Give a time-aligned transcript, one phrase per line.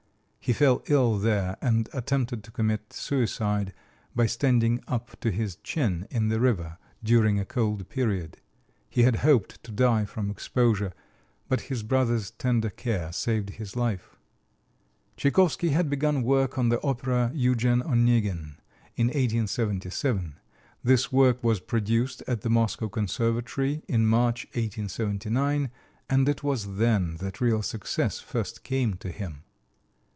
[0.43, 3.73] He fell ill there and attempted to commit suicide
[4.15, 8.37] by standing up to his chin in the river during a cold period.
[8.89, 10.93] He had hoped to die from exposure,
[11.47, 14.15] but his brother's tender care saved his life.
[15.15, 18.57] Tchaikovsky had begun work on the opera, "Eugen Onegin,"
[18.95, 20.37] in 1877.
[20.83, 25.69] This work was produced at the Moscow Conservatory in March, 1879,
[26.09, 29.43] and it was then that real success first came to him.